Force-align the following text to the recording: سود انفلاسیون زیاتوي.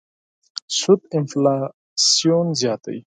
سود 0.77 1.01
انفلاسیون 1.17 2.47
زیاتوي. 2.59 3.01